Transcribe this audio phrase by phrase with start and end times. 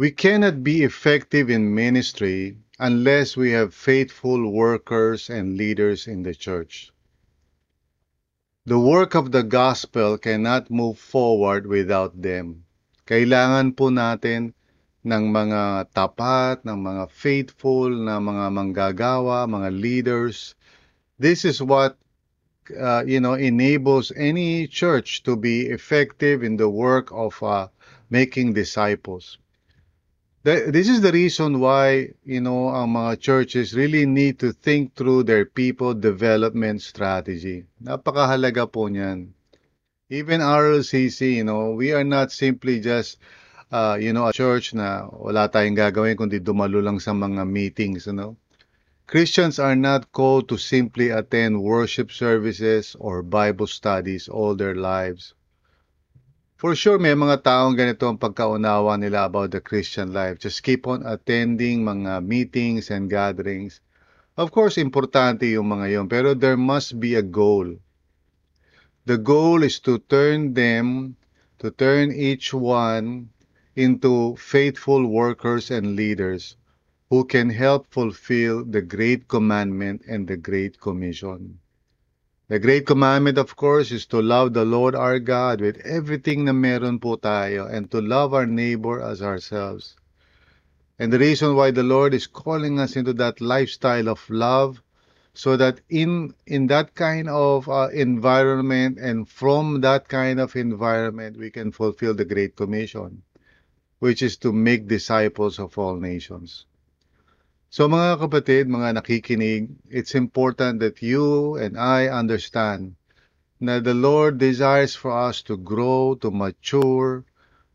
[0.00, 6.32] We cannot be effective in ministry unless we have faithful workers and leaders in the
[6.32, 6.90] church.
[8.64, 12.64] The work of the gospel cannot move forward without them.
[13.04, 14.56] Kailangan po natin
[15.04, 20.56] ng mga tapat, ng mga faithful, na mga manggagawa, mga leaders.
[21.20, 22.00] This is what
[22.72, 27.68] uh, you know enables any church to be effective in the work of uh,
[28.08, 29.36] making disciples.
[30.42, 35.28] This is the reason why, you know, ang mga churches really need to think through
[35.28, 37.68] their people development strategy.
[37.84, 39.36] Napakahalaga po niyan.
[40.08, 43.20] Even RLCC, you know, we are not simply just,
[43.70, 48.08] uh, you know, a church na wala tayong gagawin kundi dumalo lang sa mga meetings,
[48.08, 48.32] you know.
[49.04, 55.34] Christians are not called to simply attend worship services or Bible studies all their lives.
[56.60, 60.36] For sure, may mga taong ganito ang pagkaunawa nila about the Christian life.
[60.44, 63.80] Just keep on attending mga meetings and gatherings.
[64.36, 67.80] Of course, importante yung mga yon, pero there must be a goal.
[69.08, 71.16] The goal is to turn them,
[71.64, 73.32] to turn each one
[73.72, 76.60] into faithful workers and leaders
[77.08, 81.56] who can help fulfill the great commandment and the great commission.
[82.50, 86.52] The great commandment, of course, is to love the Lord our God with everything na
[86.52, 89.94] meron po tayo and to love our neighbor as ourselves.
[90.98, 94.82] And the reason why the Lord is calling us into that lifestyle of love
[95.32, 101.36] so that in in that kind of uh, environment and from that kind of environment
[101.36, 103.22] we can fulfill the great commission
[104.00, 106.66] which is to make disciples of all nations.
[107.70, 112.98] So mga kapatid, mga nakikinig, it's important that you and I understand
[113.62, 117.22] na the Lord desires for us to grow, to mature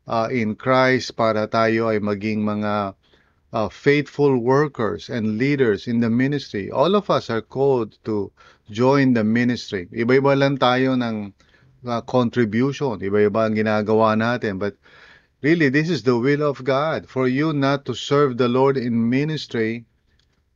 [0.03, 2.91] uh, in Christ para tayo ay maging mga
[3.55, 6.67] uh, faithful workers and leaders in the ministry.
[6.67, 8.35] All of us are called to
[8.67, 9.87] join the ministry.
[9.95, 11.31] Iba-iba lang tayo ng
[11.87, 14.75] uh, contribution, iba-iba ang ginagawa natin, but
[15.45, 17.07] Really, this is the will of God.
[17.07, 19.85] For you not to serve the Lord in ministry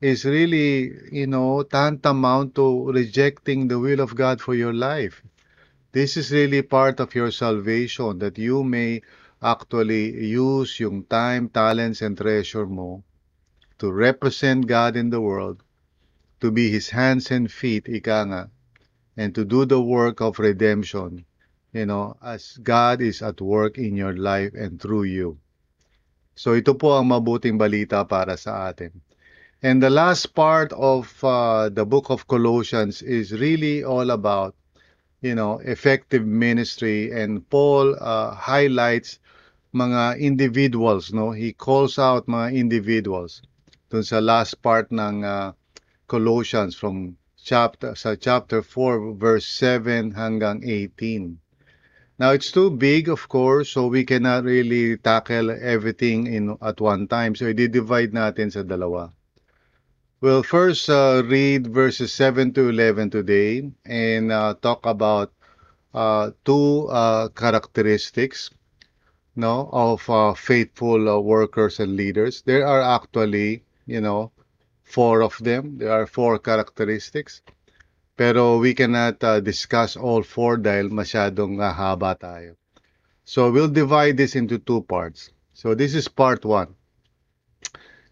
[0.02, 5.22] is really, you know, tantamount to rejecting the will of God for your life.
[5.92, 9.04] This is really part of your salvation that you may
[9.44, 13.04] actually use yung time, talents, and treasure mo
[13.78, 15.62] to represent God in the world,
[16.42, 18.50] to be His hands and feet, ika nga,
[19.16, 21.26] and to do the work of redemption
[21.74, 25.38] you know, as God is at work in your life and through you.
[26.34, 29.02] So ito po ang mabuting balita para sa atin.
[29.62, 34.56] And the last part of uh, the book of Colossians is really all about,
[35.20, 37.12] you know, effective ministry.
[37.12, 39.20] And Paul uh, highlights
[39.76, 41.36] mga individuals, no?
[41.36, 43.44] He calls out mga individuals
[43.92, 45.52] dun sa last part ng uh,
[46.08, 51.38] Colossians from chapter sa chapter 4 verse 7 hanggang 18.
[52.20, 57.08] Now it's too big, of course, so we cannot really tackle everything in at one
[57.08, 57.34] time.
[57.34, 59.16] So i-divide natin sa dalawa.
[60.20, 65.32] We'll first uh, read verses 7 to 11 today and uh, talk about
[65.96, 68.52] uh, two uh, characteristics
[69.40, 72.44] no, of uh, faithful uh, workers and leaders.
[72.44, 74.32] There are actually, you know,
[74.84, 75.78] four of them.
[75.78, 77.42] There are four characteristics.
[78.20, 82.60] Pero we cannot uh, discuss all four dahil masyadong uh, haba tayo.
[83.24, 85.32] So we'll divide this into two parts.
[85.56, 86.76] So this is part one.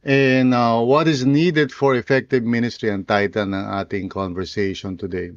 [0.07, 5.35] And uh, what is needed for effective ministry ang title ng ating conversation today.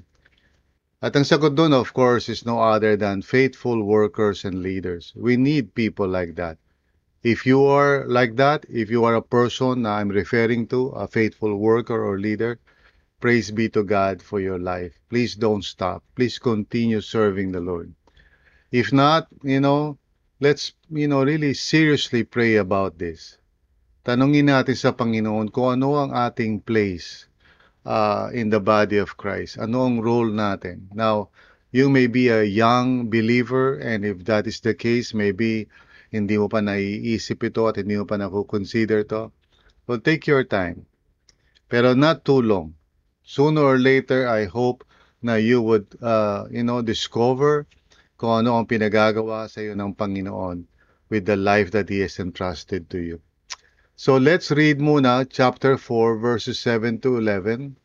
[1.03, 5.11] At ang sagot doon, of course, is no other than faithful workers and leaders.
[5.19, 6.62] We need people like that.
[7.27, 11.11] If you are like that, if you are a person na I'm referring to, a
[11.11, 12.62] faithful worker or leader,
[13.20, 14.96] Praise be to God for your life.
[15.12, 16.02] Please don't stop.
[16.17, 17.93] Please continue serving the Lord.
[18.72, 20.00] If not, you know,
[20.40, 23.37] let's, you know, really seriously pray about this.
[24.08, 27.28] Tanungin natin sa Panginoon kung ano ang ating place,
[27.84, 29.58] uh, in the body of Christ?
[29.58, 30.88] Ano ang role natin?
[30.93, 31.31] Now,
[31.70, 35.69] you may be a young believer and if that is the case, maybe
[36.11, 39.31] hindi mo pa naiisip ito at hindi mo pa nakukonsider to.
[39.87, 40.87] Well, take your time.
[41.70, 42.75] Pero not too long.
[43.31, 44.82] Sooner or later, I hope
[45.23, 47.71] na you would, uh, you know, discover
[48.19, 50.67] kung ano ang pinagagawa sa iyo ng Panginoon
[51.15, 53.23] with the life that He has entrusted to you.
[53.94, 57.79] So let's read muna chapter 4 verses 7 to 11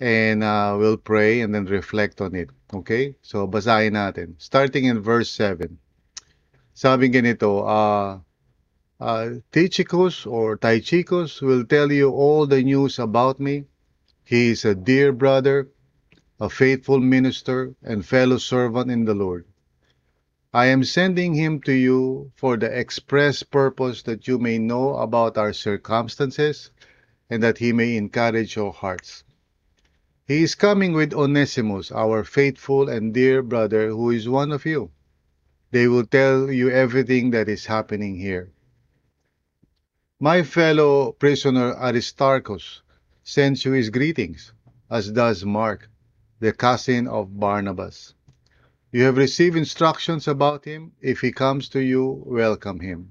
[0.00, 2.48] and uh, we'll pray and then reflect on it.
[2.72, 3.20] Okay?
[3.20, 4.40] So basahin natin.
[4.40, 5.76] Starting in verse 7.
[6.72, 8.24] Sabi ganito, uh,
[8.96, 13.68] uh, Tychicus or Tychicus will tell you all the news about me.
[14.28, 15.68] He is a dear brother,
[16.40, 19.44] a faithful minister, and fellow servant in the Lord.
[20.52, 25.38] I am sending him to you for the express purpose that you may know about
[25.38, 26.72] our circumstances
[27.30, 29.22] and that he may encourage your hearts.
[30.26, 34.90] He is coming with Onesimus, our faithful and dear brother, who is one of you.
[35.70, 38.50] They will tell you everything that is happening here.
[40.18, 42.82] My fellow prisoner Aristarchus
[43.28, 44.52] sends you his greetings,
[44.88, 45.90] as does Mark,
[46.38, 48.14] the cousin of Barnabas.
[48.92, 50.92] You have received instructions about him.
[51.00, 53.10] If he comes to you, welcome him.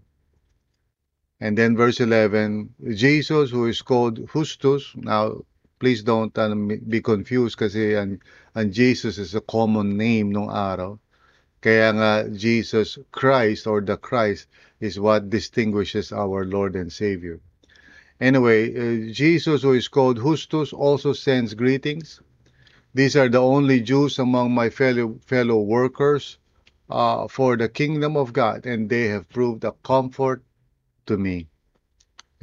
[1.41, 4.93] And then verse 11, Jesus who is called Justus.
[4.95, 5.43] Now,
[5.79, 8.21] please don't uh, be confused ang,
[8.55, 10.97] ang Jesus is a common name nung araw.
[11.59, 14.47] Kaya nga Jesus Christ or the Christ
[14.79, 17.41] is what distinguishes our Lord and Savior.
[18.21, 22.21] Anyway, uh, Jesus who is called Justus also sends greetings.
[22.93, 26.37] These are the only Jews among my fellow, fellow workers
[26.89, 30.43] uh, for the kingdom of God, and they have proved a comfort
[31.05, 31.47] to me.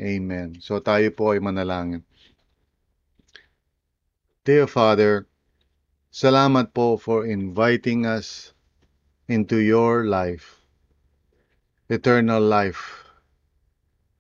[0.00, 0.60] Amen.
[0.60, 2.04] So tayo po ay manalangin.
[4.44, 5.24] Dear Father,
[6.12, 8.52] salamat po for inviting us
[9.30, 10.60] into your life,
[11.88, 13.01] eternal life,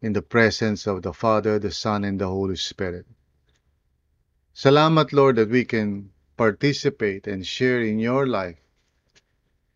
[0.02, 3.06] in the presence of the Father, the Son, and the Holy Spirit.
[4.52, 8.58] Salamat, Lord, that we can participate and share in your life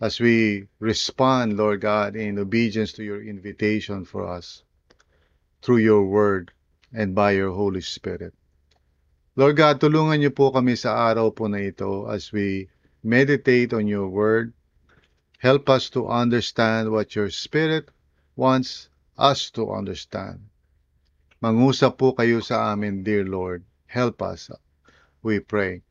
[0.00, 4.62] as we respond, Lord God, in obedience to your invitation for us
[5.62, 6.52] through your word
[6.93, 8.34] and by your Holy Spirit.
[9.37, 12.67] Lord God, tulungan niyo po kami sa araw po na ito as we
[13.05, 14.52] meditate on your word.
[15.38, 17.88] Help us to understand what your Spirit
[18.34, 20.46] wants us to understand.
[21.42, 23.64] Mangusap po kayo sa amin, dear Lord.
[23.88, 24.48] Help us,
[25.20, 25.82] we pray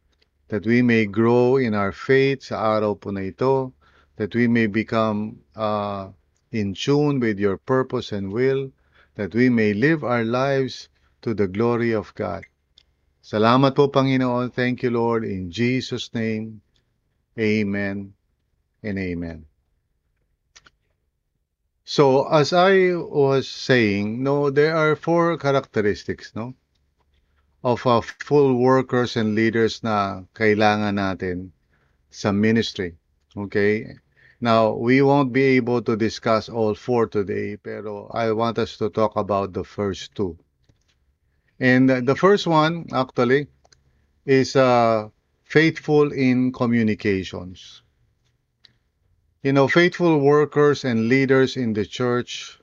[0.48, 3.74] that we may grow in our faith sa araw po na ito,
[4.16, 6.10] that we may become uh,
[6.54, 8.70] in tune with your purpose and will,
[9.16, 10.90] that we may live our lives
[11.22, 12.46] to the glory of God.
[13.26, 14.54] Salamat po, Panginoon.
[14.54, 15.26] Thank you, Lord.
[15.26, 16.62] In Jesus' name,
[17.42, 18.14] Amen
[18.86, 19.50] and Amen.
[21.86, 26.56] So, as I was saying, no, there are four characteristics, no?
[27.66, 31.50] of uh, full workers and leaders na kailangan natin
[32.14, 32.94] sa ministry.
[33.38, 33.98] Okay?
[34.42, 38.90] Now, we won't be able to discuss all four today, pero I want us to
[38.90, 40.38] talk about the first two.
[41.60, 43.48] And the first one, actually,
[44.26, 45.10] is uh,
[45.46, 47.85] faithful in communications.
[49.46, 52.58] You know, faithful workers and leaders in the church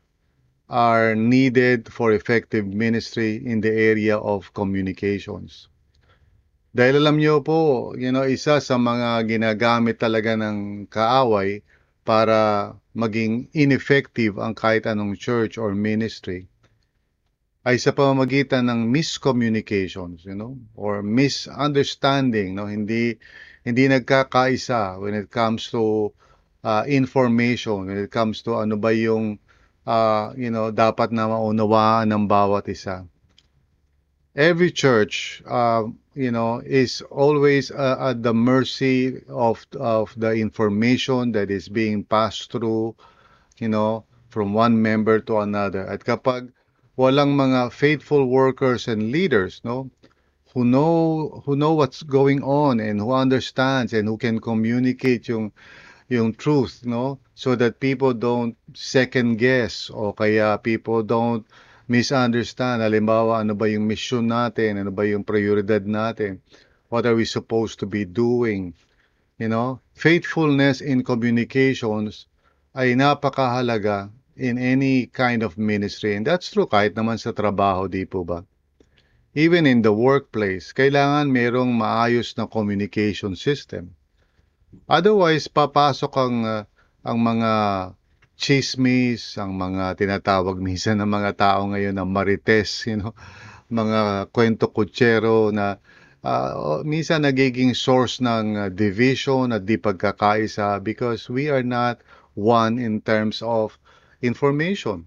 [0.66, 5.70] are needed for effective ministry in the area of communications.
[6.74, 11.62] Dahil alam niyo po, you know, isa sa mga ginagamit talaga ng kaaway
[12.02, 16.50] para maging ineffective ang kahit anong church or ministry
[17.62, 23.22] ay sa pamamagitan ng miscommunications, you know, or misunderstanding, no, hindi
[23.62, 26.10] hindi nagkakaisa when it comes to
[26.64, 29.38] uh, information, when it comes to ano ba yung
[29.86, 33.06] uh, you know, dapat na maunawaan ng bawat isa.
[34.32, 41.36] Every church, uh, you know, is always uh, at the mercy of of the information
[41.36, 42.96] that is being passed through,
[43.60, 45.84] you know, from one member to another.
[45.84, 46.48] At kapag
[46.96, 49.92] walang mga faithful workers and leaders, no,
[50.56, 55.52] who know who know what's going on and who understands and who can communicate yung
[56.12, 57.24] yung truth, no?
[57.32, 61.48] So that people don't second guess o kaya people don't
[61.88, 62.84] misunderstand.
[62.84, 64.76] Halimbawa, ano ba yung mission natin?
[64.76, 66.44] Ano ba yung prioridad natin?
[66.92, 68.76] What are we supposed to be doing?
[69.40, 72.28] You know, faithfulness in communications
[72.76, 76.12] ay napakahalaga in any kind of ministry.
[76.12, 78.44] And that's true kahit naman sa trabaho, di po ba?
[79.34, 83.96] even in the workplace, kailangan merong maayos na communication system.
[84.88, 86.62] Otherwise, papasok ang uh,
[87.02, 87.52] ang mga
[88.38, 93.12] chismis, ang mga tinatawag minsan ng mga tao ngayon na marites, you know,
[93.70, 95.78] mga kwento kutsero na
[96.24, 102.00] uh, minsan nagiging source ng uh, division at di pagkakaisa because we are not
[102.38, 103.76] one in terms of
[104.22, 105.06] information.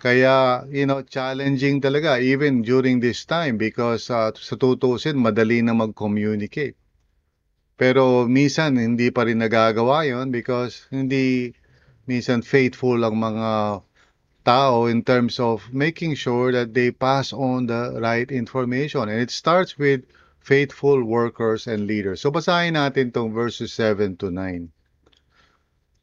[0.00, 5.76] Kaya, you know, challenging talaga even during this time because uh, sa tutusin, madali na
[5.76, 6.79] mag-communicate.
[7.80, 11.56] Pero minsan, hindi pa rin nagagawa yon because hindi
[12.04, 13.80] minsan faithful ang mga
[14.44, 19.08] tao in terms of making sure that they pass on the right information.
[19.08, 20.04] And it starts with
[20.44, 22.20] faithful workers and leaders.
[22.20, 24.68] So basahin natin tong verses 7 to 9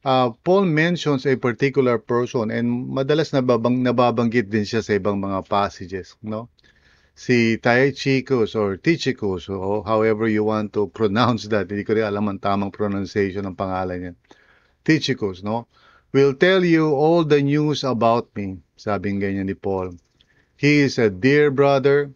[0.08, 5.44] uh, Paul mentions a particular person and madalas nababang, nababanggit din siya sa ibang mga
[5.52, 6.48] passages, no?
[7.20, 12.30] Si Tychicus or Tychicus o however you want to pronounce that, hindi ko rin alam
[12.30, 14.14] ang tamang pronunciation ng pangalan niya.
[14.86, 15.66] Tychicus, no?
[16.14, 19.98] Will tell you all the news about me, sabi ganyan ni Paul.
[20.62, 22.14] He is a dear brother,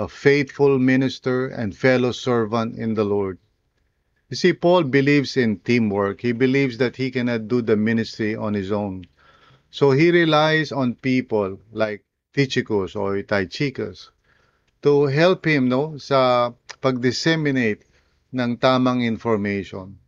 [0.00, 3.36] a faithful minister, and fellow servant in the Lord.
[4.32, 6.24] You see, Paul believes in teamwork.
[6.24, 9.04] He believes that he cannot do the ministry on his own.
[9.68, 14.08] So he relies on people like Tychicus or Tychicus
[14.82, 17.84] to help him no sa pag-disseminate
[18.32, 19.98] ng tamang information.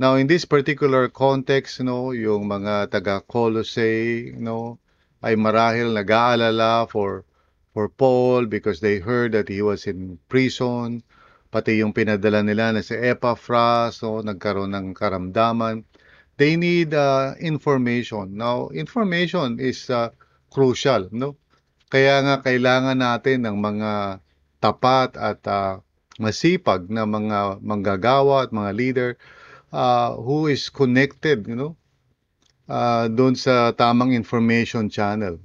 [0.00, 4.80] Now, in this particular context, no, yung mga taga Colossae, no,
[5.20, 7.28] ay marahil nag-aalala for
[7.70, 11.04] for Paul because they heard that he was in prison
[11.50, 15.82] pati yung pinadala nila na si Epaphras, so nagkaroon ng karamdaman.
[16.38, 18.38] They need uh, information.
[18.38, 20.14] Now, information is uh,
[20.48, 21.36] crucial, no?
[21.90, 24.22] Kaya nga kailangan natin ng mga
[24.62, 25.82] tapat at uh,
[26.22, 29.10] masipag na mga manggagawa at mga leader
[29.74, 31.74] uh, who is connected, you know,
[32.70, 35.42] uh, doon sa tamang information channel.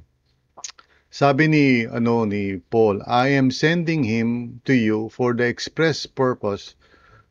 [1.09, 6.75] Sabi ni ano ni Paul, I am sending him to you for the express purpose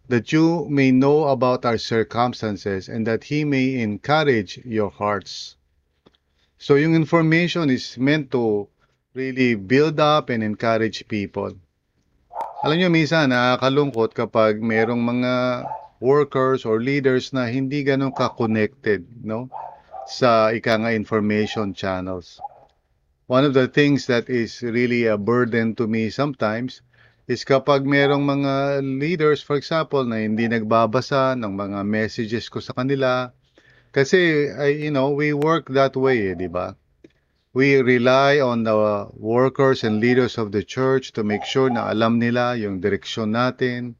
[0.08, 5.54] that you may know about our circumstances and that he may encourage your hearts.
[6.58, 8.72] So yung information is meant to
[9.14, 11.54] really build up and encourage people.
[12.66, 15.32] Alam niyo minsan nakakalungkot kapag merong mga
[16.02, 19.48] workers or leaders na hindi ganun ka-connected, no?
[20.10, 22.42] Sa ika nga information channels
[23.26, 26.84] one of the things that is really a burden to me sometimes
[27.24, 32.76] is kapag merong mga leaders, for example, na hindi nagbabasa ng mga messages ko sa
[32.76, 33.32] kanila.
[33.96, 36.76] Kasi, I, you know, we work that way, eh, di ba?
[37.54, 42.18] We rely on the workers and leaders of the church to make sure na alam
[42.18, 43.94] nila yung direksyon natin,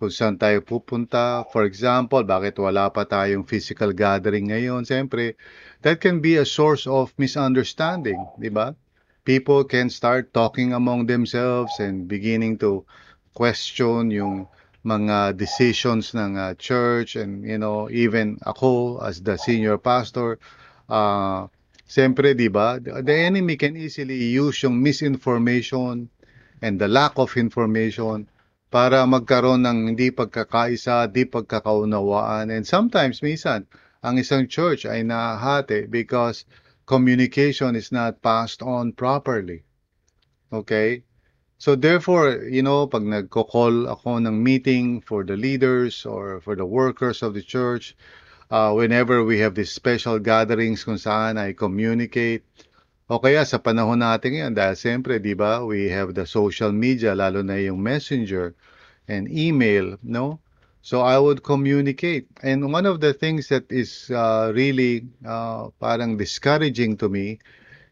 [0.00, 1.44] kung saan tayo pupunta.
[1.52, 4.88] For example, bakit wala pa tayong physical gathering ngayon?
[4.88, 5.36] Siyempre,
[5.84, 8.72] that can be a source of misunderstanding, di ba?
[9.28, 12.88] People can start talking among themselves and beginning to
[13.36, 14.48] question yung
[14.88, 20.38] mga decisions ng uh, church and you know even ako as the senior pastor
[20.86, 21.50] uh
[21.86, 26.10] siyempre di ba the enemy can easily use yung misinformation
[26.62, 28.26] and the lack of information
[28.66, 33.64] para magkaroon ng hindi pagkakaisa, di pagkakaunawaan and sometimes minsan
[34.02, 36.44] ang isang church ay nahati because
[36.86, 39.62] communication is not passed on properly.
[40.52, 41.02] Okay?
[41.58, 46.68] So therefore, you know, pag nagko-call ako ng meeting for the leaders or for the
[46.68, 47.96] workers of the church,
[48.50, 52.46] uh, whenever we have these special gatherings kung saan I communicate,
[53.06, 57.14] o kaya sa panahon natin ngayon, dahil siyempre, di ba, we have the social media,
[57.14, 58.54] lalo na yung messenger
[59.06, 60.42] and email, no?
[60.86, 62.30] So I would communicate.
[62.46, 67.42] And one of the things that is uh, really uh, parang discouraging to me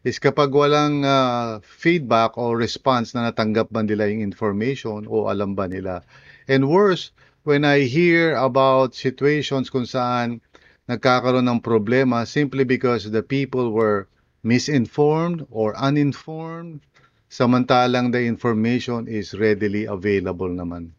[0.07, 5.59] is kapag walang uh, feedback or response na natanggap ba nila yung information o alam
[5.59, 6.07] ba nila.
[6.47, 7.11] And worse,
[7.45, 10.41] when I hear about situations kung saan
[10.89, 14.09] nagkakaroon ng problema simply because the people were
[14.41, 16.81] misinformed or uninformed,
[17.29, 20.97] samantalang the information is readily available naman.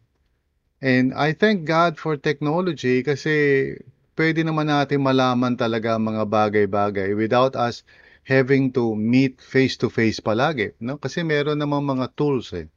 [0.86, 3.74] And I thank God for technology kasi
[4.14, 7.82] pwede naman natin malaman talaga mga bagay-bagay without us
[8.26, 10.78] having to meet face-to-face palagi.
[10.78, 11.02] No?
[11.02, 12.70] Kasi meron namang mga tools eh.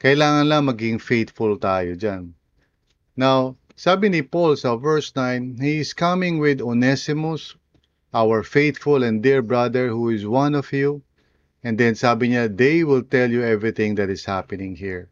[0.00, 2.37] Kailangan lang maging faithful tayo dyan.
[3.18, 7.58] Now, sabi ni Paul sa verse 9, He is coming with Onesimus,
[8.14, 11.02] our faithful and dear brother who is one of you.
[11.66, 15.10] And then sabi niya, they will tell you everything that is happening here.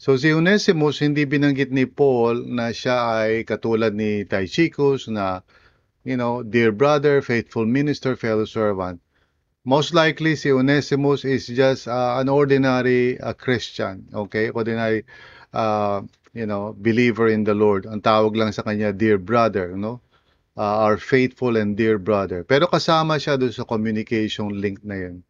[0.00, 5.44] So si Onesimus, hindi binanggit ni Paul na siya ay katulad ni Tychicus na,
[6.08, 9.04] you know, dear brother, faithful minister, fellow servant.
[9.68, 14.48] Most likely si Onesimus is just uh, an ordinary uh, Christian, okay?
[14.48, 15.04] Ordinary,
[15.52, 17.82] uh, you know, believer in the Lord.
[17.82, 19.98] Ang tawag lang sa kanya, dear brother, no?
[20.54, 22.46] Uh, our faithful and dear brother.
[22.46, 25.26] Pero kasama siya doon sa communication link na yun.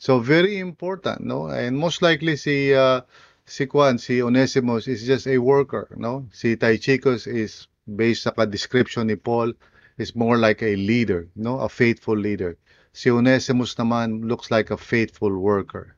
[0.00, 1.52] So very important, no?
[1.52, 3.04] And most likely si uh,
[3.44, 6.28] si Juan, si Onesimus is just a worker, no?
[6.32, 9.52] Si Tychicus is based sa description ni Paul
[10.00, 11.60] is more like a leader, no?
[11.60, 12.56] A faithful leader.
[12.96, 15.96] Si Onesimus naman looks like a faithful worker.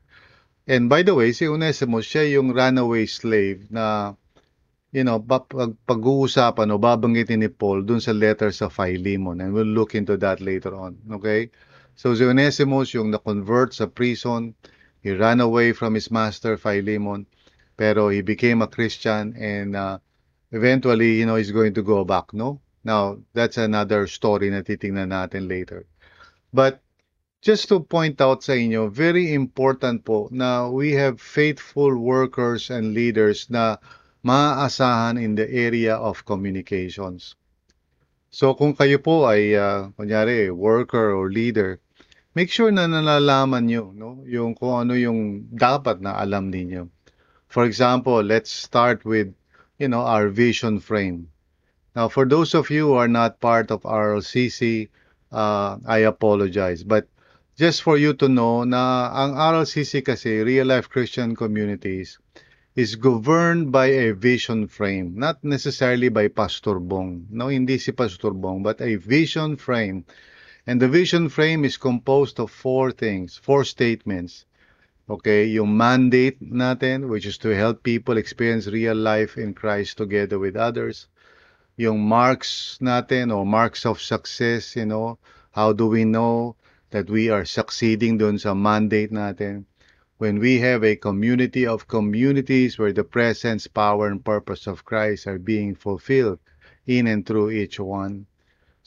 [0.67, 4.15] And by the way, si Onesimus, siya yung runaway slave na
[4.93, 5.49] you know, pag,
[5.89, 10.37] pag-uusapan o babanggitin ni Paul dun sa letter sa Philemon and we'll look into that
[10.37, 11.49] later on, okay?
[11.97, 14.53] So si Onesimus yung na-convert sa prison,
[15.01, 17.25] he ran away from his master Philemon,
[17.73, 19.97] pero he became a Christian and uh,
[20.53, 22.61] eventually, you know, he's going to go back, no?
[22.85, 25.89] Now, that's another story na titingnan natin later.
[26.53, 26.85] But
[27.41, 32.93] just to point out sa inyo, very important po na we have faithful workers and
[32.93, 33.81] leaders na
[34.23, 37.35] maaasahan in the area of communications.
[38.33, 41.77] So kung kayo po ay uh, kunyari worker or leader,
[42.33, 46.89] make sure na nalalaman nyo no, yung kung ano yung dapat na alam ninyo.
[47.51, 49.29] For example, let's start with
[49.77, 51.29] you know our vision frame.
[51.93, 54.89] Now, for those of you who are not part of RLCC,
[55.29, 56.81] uh, I apologize.
[56.81, 57.05] But
[57.53, 62.17] just for you to know na ang RLCC kasi, Real Life Christian Communities,
[62.75, 67.27] is governed by a vision frame, not necessarily by Pastor Bong.
[67.29, 70.05] No, hindi si Pastor Bong, but a vision frame.
[70.65, 74.45] And the vision frame is composed of four things, four statements.
[75.09, 80.39] Okay, yung mandate natin, which is to help people experience real life in Christ together
[80.39, 81.07] with others.
[81.75, 85.19] Yung marks natin, or marks of success, you know,
[85.51, 86.55] how do we know
[86.89, 89.65] that we are succeeding dun sa mandate natin?
[90.23, 95.27] When we have a community of communities where the presence, power, and purpose of Christ
[95.27, 96.39] are being fulfilled
[96.87, 98.23] in and through each one.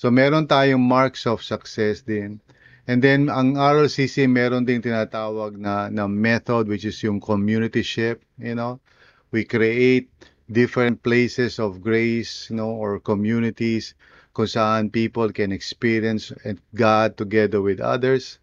[0.01, 2.41] So meron tayong marks of success din.
[2.89, 8.25] And then ang RLCC meron ding tinatawag na, na method which is yung community ship,
[8.41, 8.81] you know.
[9.29, 10.09] We create
[10.49, 13.93] different places of grace, you know, or communities
[14.33, 16.33] kung saan people can experience
[16.73, 18.41] God together with others.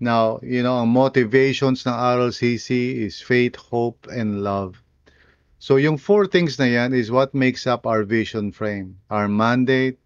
[0.00, 4.80] Now, you know, ang motivations ng RLCC is faith, hope, and love.
[5.60, 8.96] So yung four things na yan is what makes up our vision frame.
[9.12, 10.00] Our mandate,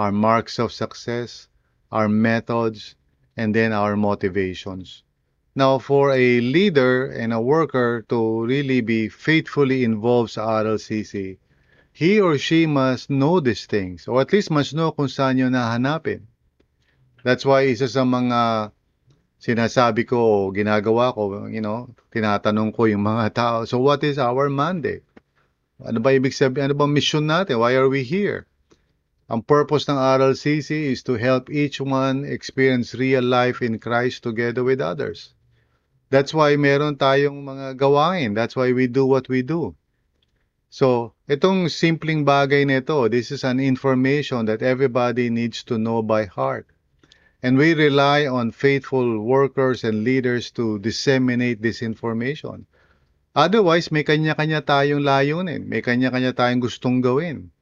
[0.00, 1.46] our marks of success,
[1.92, 2.96] our methods,
[3.36, 5.04] and then our motivations.
[5.54, 11.36] Now, for a leader and a worker to really be faithfully involved sa RLCC,
[11.92, 15.52] he or she must know these things, or at least must know kung saan yun
[15.52, 16.26] nahanapin.
[17.22, 18.73] That's why isa sa mga
[19.44, 24.48] sinasabi ko, ginagawa ko, you know, tinatanong ko yung mga tao, so what is our
[24.48, 25.04] mandate?
[25.84, 26.72] Ano ba ibig sabihin?
[26.72, 27.60] Ano ba mission natin?
[27.60, 28.48] Why are we here?
[29.28, 34.64] Ang purpose ng RLCC is to help each one experience real life in Christ together
[34.64, 35.36] with others.
[36.08, 38.32] That's why meron tayong mga gawain.
[38.32, 39.76] That's why we do what we do.
[40.72, 46.24] So, itong simpleng bagay nito, this is an information that everybody needs to know by
[46.28, 46.68] heart.
[47.44, 52.64] And we rely on faithful workers and leaders to disseminate this information.
[53.36, 55.68] Otherwise, may kanya-kanya tayong layunin.
[55.68, 57.52] May kanya-kanya tayong gustong gawin.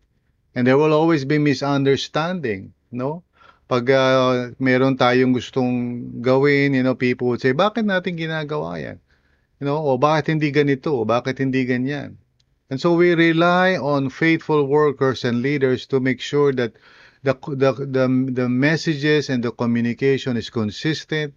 [0.54, 3.26] And there will always be misunderstanding, no?
[3.66, 5.74] Pag uh, meron tayong gustong
[6.22, 9.02] gawin, you know, people would say, bakit natin ginagawa yan?
[9.58, 10.94] You know, o bakit hindi ganito?
[10.94, 12.22] O bakit hindi ganyan?
[12.70, 16.78] And so we rely on faithful workers and leaders to make sure that
[17.22, 21.34] the, the, the, the messages and the communication is consistent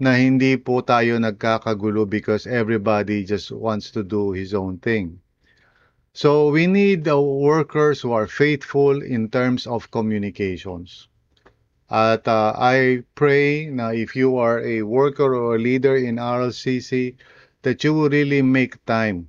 [0.00, 5.20] na hindi po tayo nagkakagulo because everybody just wants to do his own thing.
[6.14, 11.08] So we need the workers who are faithful in terms of communications.
[11.90, 17.16] At uh, I pray na if you are a worker or a leader in RLCC,
[17.62, 19.28] that you will really make time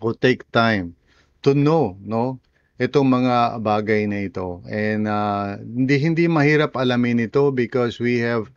[0.00, 0.96] or take time
[1.42, 2.40] to know, no,
[2.82, 4.58] itong mga bagay na ito.
[4.66, 8.50] And uh, hindi hindi mahirap alamin ito because we have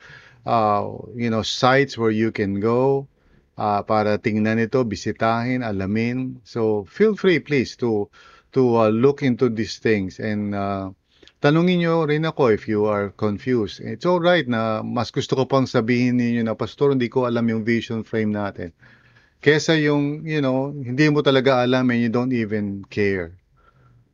[0.49, 3.05] uh, you know sites where you can go
[3.61, 6.41] uh, para tingnan ito, bisitahin, alamin.
[6.41, 8.09] So feel free please to
[8.57, 10.89] to uh, look into these things and uh,
[11.45, 13.77] tanungin nyo rin ako if you are confused.
[13.83, 17.45] It's all right na mas gusto ko pang sabihin ninyo na, Pastor, hindi ko alam
[17.45, 18.73] yung vision frame natin.
[19.45, 23.37] Kesa yung, you know, hindi mo talaga alam and you don't even care.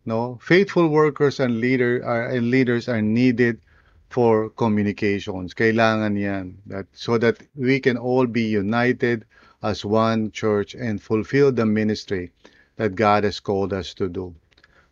[0.06, 0.40] No?
[0.42, 3.62] Faithful workers and leader are and leaders are needed
[4.10, 5.54] for communications.
[5.54, 9.24] Kailangan 'yan that so that we can all be united
[9.64, 12.34] as one church and fulfill the ministry
[12.76, 14.34] that God has called us to do.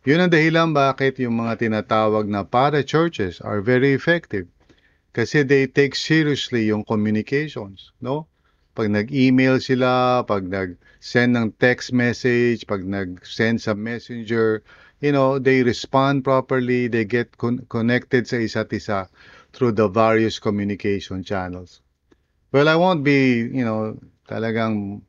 [0.05, 4.47] Yun ang dahilan bakit yung mga tinatawag na para churches are very effective.
[5.11, 8.29] Kasi they take seriously yung communications, no?
[8.77, 14.63] Pag nag-email sila, pag nag-send ng text message, pag nag-send sa messenger,
[14.99, 19.07] you know, they respond properly, they get con- connected sa isa't isa
[19.53, 21.81] through the various communication channels.
[22.51, 25.01] Well, I won't be, you know, talagang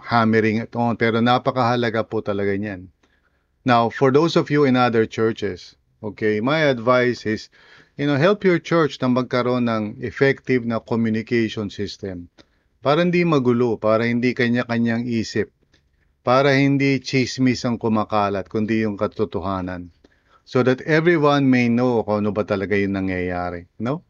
[0.00, 2.88] hammering it on, pero napakahalaga po talaga niyan.
[3.66, 7.50] Now, for those of you in other churches, okay, my advice is,
[7.98, 12.30] you know, help your church na magkaroon ng effective na communication system.
[12.78, 15.50] Para hindi magulo, para hindi kanya-kanyang isip
[16.28, 19.88] para hindi chismis ang kumakalat, kundi yung katotohanan.
[20.44, 23.64] So that everyone may know kung ano ba talaga yung nangyayari.
[23.80, 24.04] No?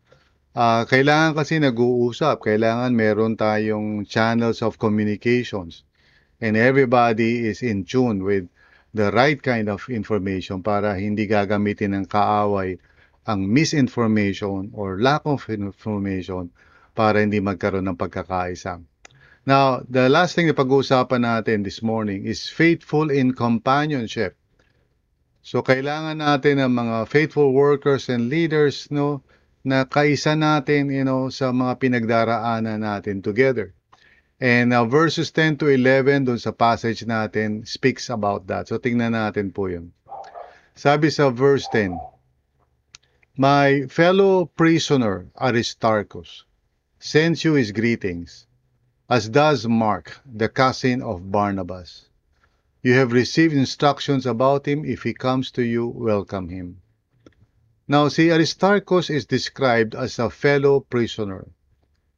[0.50, 2.42] Uh, kailangan kasi nag-uusap.
[2.42, 5.86] Kailangan meron tayong channels of communications.
[6.42, 8.50] And everybody is in tune with
[8.90, 12.82] the right kind of information para hindi gagamitin ng kaaway
[13.30, 16.50] ang misinformation or lack of information
[16.98, 18.82] para hindi magkaroon ng pagkakaisa.
[19.48, 24.36] Now, the last thing na pag-uusapan natin this morning is faithful in companionship.
[25.40, 29.24] So, kailangan natin ng mga faithful workers and leaders, no,
[29.64, 33.72] na kaisa natin, you know, sa mga pinagdaraanan natin together.
[34.36, 38.68] And uh, verses 10 to 11 doon sa passage natin speaks about that.
[38.68, 39.96] So, tingnan natin po yun.
[40.76, 41.96] Sabi sa verse 10,
[43.40, 46.44] My fellow prisoner Aristarchus
[47.00, 48.44] sends you his greetings
[49.08, 52.08] as does Mark, the cousin of Barnabas.
[52.82, 54.84] You have received instructions about him.
[54.84, 56.82] If he comes to you, welcome him.
[57.88, 61.48] Now, si Aristarchus is described as a fellow prisoner.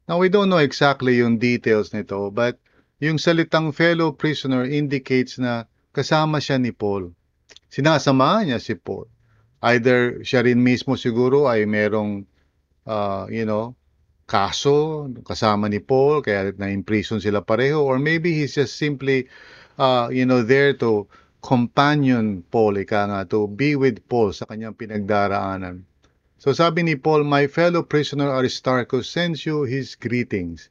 [0.08, 2.58] Now, we don't know exactly yung details nito, but
[2.98, 7.14] yung salitang fellow prisoner indicates na kasama siya ni Paul.
[7.70, 9.06] Sinasamahan niya si Paul.
[9.62, 12.26] Either siya rin mismo siguro ay merong,
[12.90, 13.78] uh, you know,
[14.30, 19.26] kaso kasama ni Paul kaya na-imprison sila pareho or maybe he's just simply
[19.74, 21.10] uh, you know there to
[21.42, 25.82] companion Paul ika nga to be with Paul sa kanyang pinagdaraanan.
[26.38, 30.70] So sabi ni Paul, my fellow prisoner Aristarchus sends you his greetings.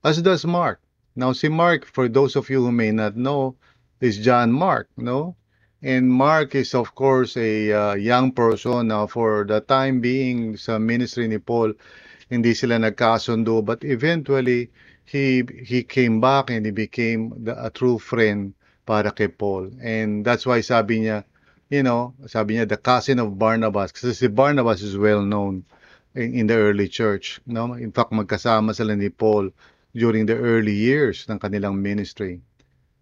[0.00, 0.80] As does Mark.
[1.16, 3.58] Now si Mark, for those of you who may not know,
[4.00, 5.36] is John Mark, no?
[5.82, 10.78] And Mark is of course a uh, young person now for the time being sa
[10.78, 11.74] ministry ni Paul
[12.30, 14.70] hindi sila nagkasundo but eventually
[15.04, 18.54] he he came back and he became the, a true friend
[18.86, 19.70] para kay Paul.
[19.82, 21.26] And that's why sabi niya
[21.68, 25.66] you know sabi niya the cousin of Barnabas kasi si Barnabas is well known
[26.14, 27.74] in, in the early church no?
[27.74, 29.50] In fact magkasama sila ni Paul
[29.90, 32.38] during the early years ng kanilang ministry.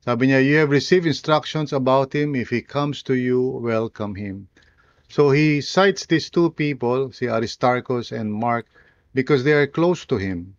[0.01, 2.33] Sabi niya you have received instructions about him.
[2.33, 4.49] If he comes to you welcome him.
[5.13, 8.65] So he cites these two people si Aristarchus and Mark
[9.15, 10.55] because they are close to him.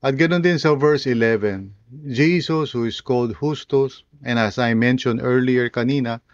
[0.00, 1.72] At ganoon din sa verse 11,
[2.08, 6.24] Jesus who is called Justus, and as I mentioned earlier kanina,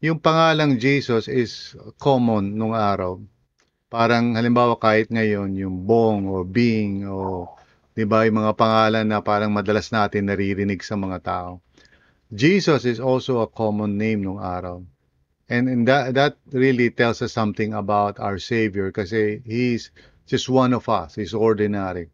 [0.00, 3.20] yung pangalang Jesus is common nung araw.
[3.92, 7.52] Parang halimbawa kahit ngayon, yung Bong o Bing o
[7.92, 11.60] 'di ba, yung mga pangalan na parang madalas natin naririnig sa mga tao.
[12.32, 14.80] Jesus is also a common name nung araw.
[15.52, 19.92] And, and that, that really tells us something about our Savior kasi He's
[20.32, 21.14] just one of us.
[21.14, 22.08] He's ordinary.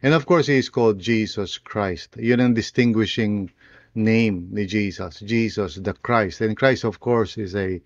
[0.00, 2.14] And of course, he is called Jesus Christ.
[2.14, 3.50] Yun ang distinguishing
[3.98, 5.18] name ni Jesus.
[5.18, 6.38] Jesus the Christ.
[6.38, 7.82] And Christ, of course, is a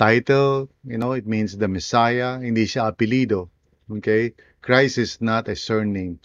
[0.00, 0.72] title.
[0.88, 2.40] You know, it means the Messiah.
[2.40, 3.52] Hindi siya apelido.
[3.92, 4.32] Okay?
[4.64, 6.16] Christ is not a surname.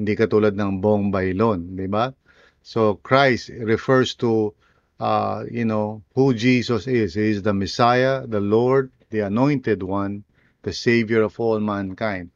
[0.00, 1.76] Hindi katulad ng Bong Bailon.
[1.76, 2.16] Di ba?
[2.64, 4.56] So, Christ refers to,
[4.96, 7.12] uh, you know, who Jesus is.
[7.12, 10.24] He is the Messiah, the Lord, the Anointed One,
[10.64, 12.32] the Savior of all mankind.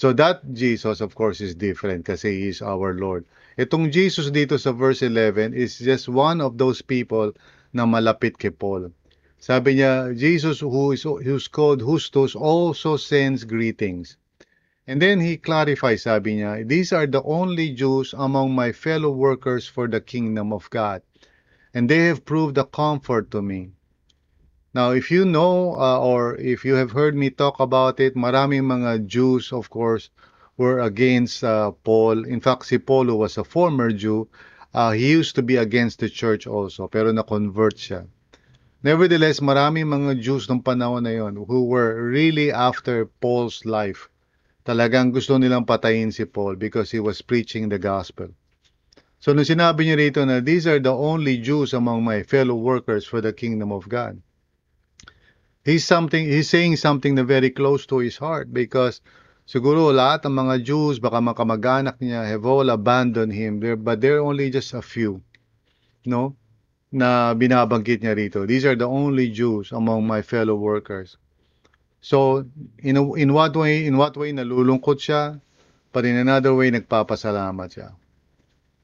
[0.00, 3.28] So that Jesus, of course, is different kasi He is our Lord.
[3.60, 7.36] Itong Jesus dito sa verse 11 is just one of those people
[7.76, 8.96] na malapit kay Paul.
[9.36, 14.16] Sabi niya, Jesus who is who's called Justus also sends greetings.
[14.88, 19.68] And then he clarifies, sabi niya, these are the only Jews among my fellow workers
[19.68, 21.04] for the kingdom of God.
[21.76, 23.76] And they have proved a comfort to me.
[24.72, 28.70] Now, if you know uh, or if you have heard me talk about it, maraming
[28.70, 30.10] mga Jews, of course,
[30.56, 32.22] were against uh, Paul.
[32.22, 34.28] In fact, si Paul was a former Jew,
[34.72, 38.06] uh, he used to be against the church also, pero na-convert siya.
[38.86, 44.06] Nevertheless, maraming mga Jews nung panahon na yon who were really after Paul's life.
[44.62, 48.30] Talagang gusto nilang patayin si Paul because he was preaching the gospel.
[49.18, 53.02] So nung sinabi niya rito na these are the only Jews among my fellow workers
[53.02, 54.22] for the kingdom of God.
[55.64, 59.04] He's something he's saying something na very close to his heart because
[59.44, 64.16] siguro lahat ng mga Jews baka makamag-anak niya have all abandoned him there but there
[64.16, 65.20] are only just a few
[66.08, 66.32] no
[66.90, 68.48] na binabanggit niya rito.
[68.48, 71.20] These are the only Jews among my fellow workers.
[72.00, 72.48] So
[72.80, 75.38] in a, in what way in what way nalulungkot siya
[75.92, 77.88] but in another way nagpapasalamat siya.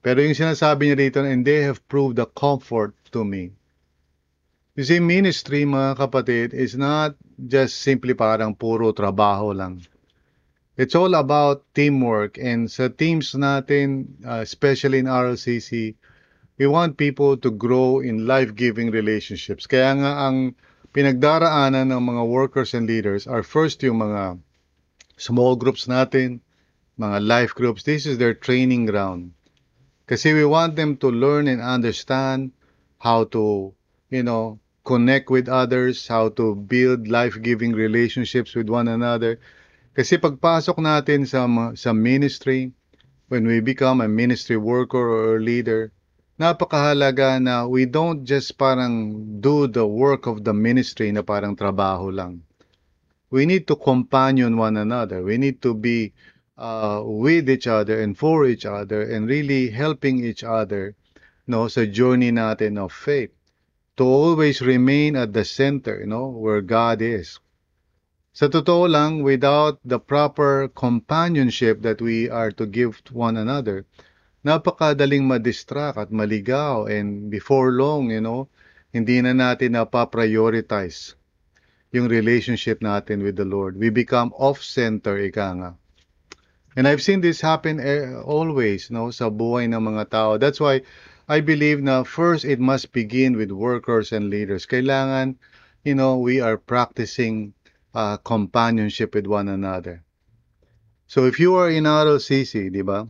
[0.04, 3.50] Pero yung sinasabi niya rito, and they have proved a comfort to me.
[4.76, 9.80] You see, ministry, mga kapatid, is not just simply parang puro trabaho lang.
[10.76, 12.36] It's all about teamwork.
[12.36, 15.96] And sa teams natin, uh, especially in RLCC,
[16.60, 19.64] we want people to grow in life-giving relationships.
[19.64, 20.52] Kaya nga ang
[20.92, 24.36] pinagdaraanan ng mga workers and leaders are first yung mga
[25.16, 26.44] small groups natin,
[27.00, 27.80] mga life groups.
[27.80, 29.32] This is their training ground.
[30.04, 32.52] Kasi we want them to learn and understand
[33.00, 33.72] how to,
[34.12, 39.42] you know, connect with others, how to build life-giving relationships with one another.
[39.98, 41.42] Kasi pagpasok natin sa,
[41.74, 42.70] sa ministry,
[43.26, 45.90] when we become a ministry worker or leader,
[46.38, 52.14] napakahalaga na we don't just parang do the work of the ministry na parang trabaho
[52.14, 52.46] lang.
[53.34, 55.26] We need to companion one another.
[55.26, 56.14] We need to be
[56.54, 60.94] uh, with each other and for each other and really helping each other
[61.46, 63.35] no sa journey natin of faith
[63.96, 67.40] to always remain at the center you know where God is.
[68.36, 73.88] Sa totoo lang without the proper companionship that we are to give to one another
[74.46, 78.46] napakadaling ma-distract at maligaw and before long you know
[78.94, 81.18] hindi na natin na pa-prioritize
[81.90, 83.76] yung relationship natin with the Lord.
[83.76, 85.70] We become off-center ika nga.
[86.76, 90.30] And I've seen this happen eh, always, no, sa buhay ng mga tao.
[90.36, 90.84] That's why
[91.28, 94.64] I believe na first it must begin with workers and leaders.
[94.66, 95.36] Kailangan,
[95.82, 97.54] you know, we are practicing
[97.94, 100.04] uh, companionship with one another.
[101.06, 103.08] So if you are in RLCC, di ba?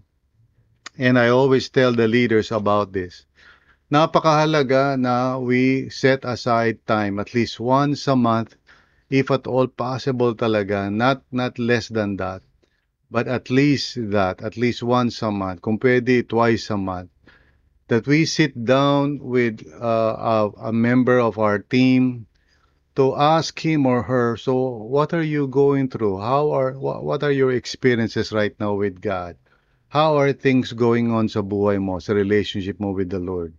[0.96, 3.26] And I always tell the leaders about this.
[3.92, 8.56] Napakahalaga na we set aside time at least once a month
[9.10, 12.42] if at all possible talaga, not not less than that
[13.10, 17.10] but at least that, at least once a month, kung pwede twice a month,
[17.88, 22.26] that we sit down with uh, a, a member of our team
[22.96, 26.18] to ask him or her, so what are you going through?
[26.18, 29.36] How are what, what are your experiences right now with God?
[29.88, 33.54] How are things going on sa buhay mo, sa relationship mo with the Lord?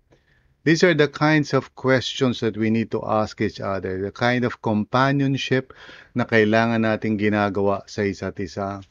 [0.66, 4.44] These are the kinds of questions that we need to ask each other, the kind
[4.44, 5.72] of companionship
[6.12, 8.84] na kailangan nating ginagawa sa isa't isa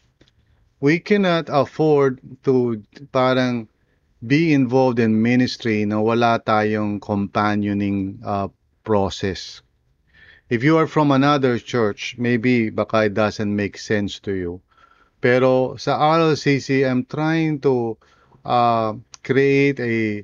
[0.80, 3.68] we cannot afford to parang
[4.24, 8.48] be involved in ministry na wala tayong companioning uh,
[8.84, 9.60] process.
[10.48, 14.62] If you are from another church, maybe baka it doesn't make sense to you.
[15.20, 17.98] Pero sa RLCC, I'm trying to
[18.46, 18.94] uh,
[19.26, 20.22] create a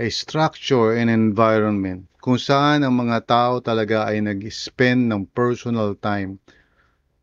[0.00, 6.38] a structure and environment kung saan ang mga tao talaga ay nag-spend ng personal time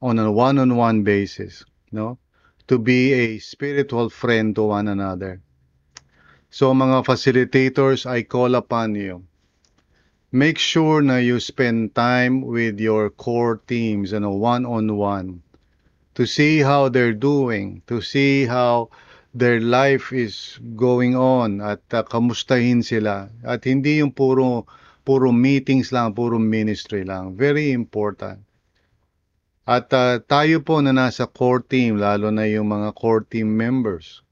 [0.04, 1.64] on a one-on-one -on -one basis,
[1.96, 2.20] no?
[2.68, 5.42] to be a spiritual friend to one another.
[6.50, 9.24] So mga facilitators, I call upon you.
[10.32, 15.42] Make sure na you spend time with your core teams you know, one-on-one
[16.14, 18.90] to see how they're doing, to see how
[19.34, 23.30] their life is going on at uh, kamustahin sila.
[23.46, 24.66] At hindi yung puro
[25.06, 27.38] puro meetings lang, puro ministry lang.
[27.38, 28.42] Very important.
[29.70, 34.26] At uh, tayo po na nasa core team, lalo na yung mga core team members,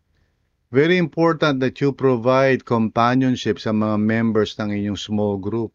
[0.72, 5.72] very important that you provide companionship sa mga members ng inyong small group.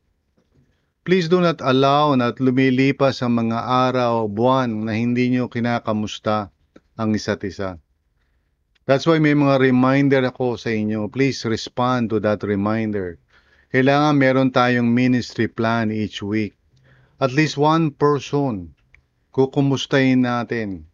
[1.03, 6.55] Please do not allow na lumilipas ang mga araw, buwan na hindi nyo kinakamusta
[6.95, 7.81] ang isa't isa.
[8.87, 11.11] That's why may mga reminder ako sa inyo.
[11.11, 13.19] Please respond to that reminder.
[13.73, 16.55] Kailangan meron tayong ministry plan each week.
[17.23, 18.75] At least one person
[19.33, 20.93] kukumustahin natin.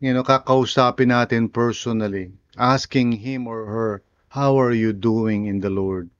[0.00, 5.70] You know, kakausapin natin personally, asking him or her, how are you doing in the
[5.70, 6.10] Lord?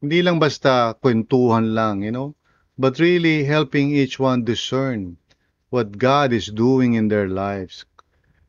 [0.00, 2.34] Hindi lang basta kwentuhan lang, you know?
[2.78, 5.16] but really helping each one discern
[5.70, 7.84] what God is doing in their lives,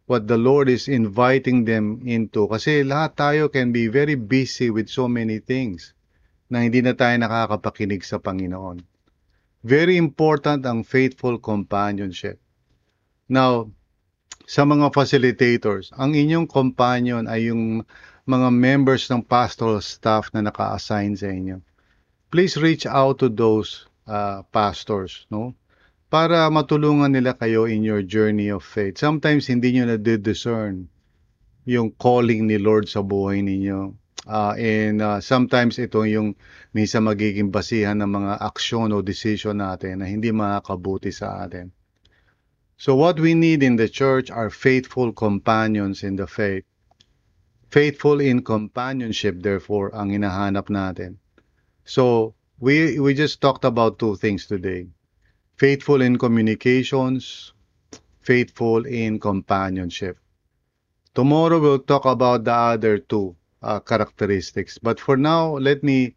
[0.06, 2.48] what the Lord is inviting them into.
[2.48, 5.96] Kasi lahat tayo can be very busy with so many things
[6.52, 8.84] na hindi na tayo nakakapakinig sa Panginoon.
[9.64, 12.40] Very important ang faithful companionship.
[13.28, 13.72] Now,
[14.48, 17.84] sa mga facilitators, ang inyong companion ay yung
[18.24, 21.60] mga members ng pastoral staff na naka-assign sa inyo.
[22.32, 25.52] Please reach out to those uh, pastors, no?
[26.08, 28.96] Para matulungan nila kayo in your journey of faith.
[28.96, 30.88] Sometimes hindi nyo na-discern
[31.68, 33.92] yung calling ni Lord sa buhay ninyo.
[34.24, 36.40] Uh, and uh, sometimes ito yung
[36.72, 41.68] minsan magiging basihan ng mga aksyon o decision natin na hindi makakabuti sa atin.
[42.78, 46.64] So what we need in the church are faithful companions in the faith.
[47.74, 51.18] Faithful in companionship, therefore, ang hinahanap natin.
[51.86, 54.88] So, we, we just talked about two things today.
[55.58, 57.52] Faithful in communications,
[58.22, 60.22] faithful in companionship.
[61.16, 64.78] Tomorrow we'll talk about the other two uh, characteristics.
[64.78, 66.14] But for now, let me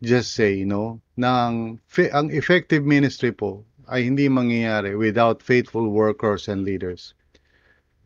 [0.00, 1.80] just say, you know, na ang,
[2.16, 7.16] ang effective ministry po ay hindi mangyayari without faithful workers and leaders.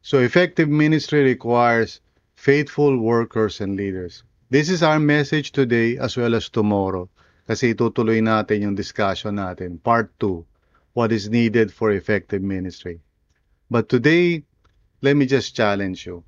[0.03, 2.01] So effective ministry requires
[2.35, 4.25] faithful workers and leaders.
[4.51, 7.11] This is our message today as well as tomorrow
[7.47, 9.83] kasi itutuloy natin yung discussion natin.
[9.83, 13.03] Part 2, what is needed for effective ministry.
[13.71, 14.45] But today,
[15.03, 16.23] let me just challenge you.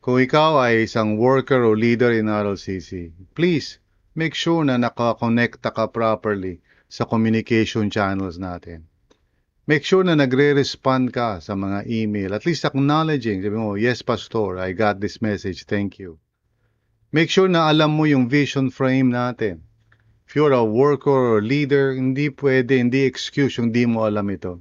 [0.00, 3.82] Kung ikaw ay isang worker o leader in RLCC, please
[4.16, 8.82] make sure na nakakonekta ka properly sa communication channels natin.
[9.70, 14.58] Make sure na nagre-respond ka sa mga email, at least acknowledging, sabi mo, yes pastor,
[14.58, 16.18] I got this message, thank you.
[17.14, 19.62] Make sure na alam mo yung vision frame natin.
[20.26, 24.58] If you're a worker or leader, hindi pwede, hindi excuse yung di mo alam ito.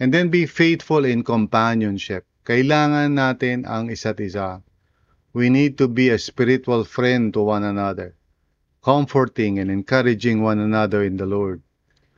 [0.00, 2.24] And then be faithful in companionship.
[2.48, 4.64] Kailangan natin ang isa't isa.
[5.36, 8.16] We need to be a spiritual friend to one another
[8.82, 11.62] comforting and encouraging one another in the Lord.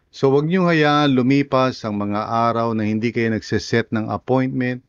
[0.09, 4.81] So wag niyo hayaan lumipas ang mga araw na hindi kayo nagseset ng appointment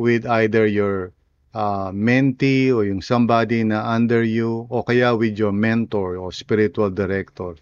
[0.00, 1.12] with either your
[1.52, 6.88] uh, mentee o yung somebody na under you o kaya with your mentor o spiritual
[6.88, 7.54] director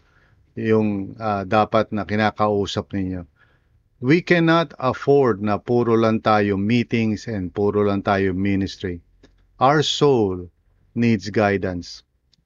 [0.55, 3.25] yung uh, dapat na kinakausap ninyo.
[4.03, 9.01] We cannot afford na puro lang tayo meetings and puro lang tayo ministry.
[9.63, 10.51] Our soul
[10.93, 12.03] needs guidance.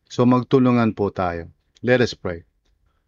[0.07, 1.51] So magtulungan po tayo.
[1.83, 2.47] Let us pray.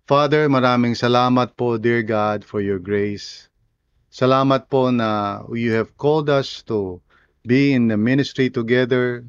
[0.08, 3.52] Father, maraming salamat po, dear God, for your grace.
[4.08, 7.04] Salamat po na you have called us to
[7.44, 9.24] be in the ministry together,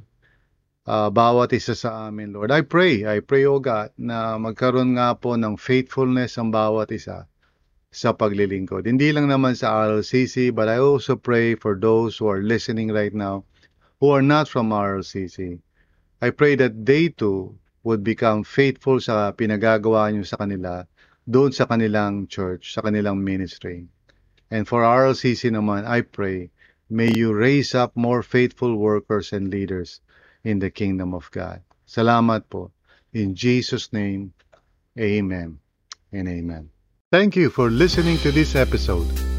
[0.88, 2.49] uh, bawat isa sa amin, Lord.
[2.49, 7.27] I pray, I pray, O God, na magkaroon nga po ng faithfulness ang bawat isa
[7.91, 8.88] sa paglilingkod.
[8.88, 13.13] Hindi lang naman sa RLCC, but I also pray for those who are listening right
[13.13, 13.43] now
[13.99, 15.60] who are not from RLCC.
[16.19, 20.84] I pray that they too would become faithful sa pinagagawa niyo sa kanila
[21.23, 23.88] doon sa kanilang church, sa kanilang ministry.
[24.51, 26.51] And for RLCC naman, I pray,
[26.89, 30.01] may you raise up more faithful workers and leaders
[30.43, 31.62] in the kingdom of God.
[31.86, 32.73] Salamat po.
[33.13, 34.34] In Jesus' name,
[34.97, 35.62] amen
[36.12, 36.69] and amen.
[37.10, 39.38] Thank you for listening to this episode.